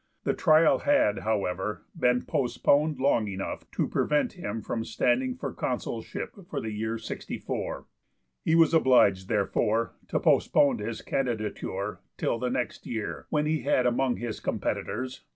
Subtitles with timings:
[0.23, 5.55] The trial had, however, been postponed long enough to prevent him from standing for the
[5.57, 7.85] Consulship for the year 64.
[8.43, 13.85] He was obliged, therefore, to postpone his candidature till the next year, when he had
[13.85, 15.27] among his competitors M.